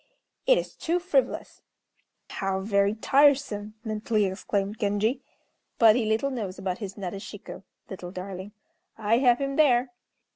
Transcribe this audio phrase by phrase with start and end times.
[0.47, 1.61] It is too frivolous!"
[2.31, 5.21] "How very tiresome!" mentally exclaimed Genji;
[5.77, 8.51] "but he little knows about his Nadeshiko (little darling).
[8.97, 9.91] I have him there!"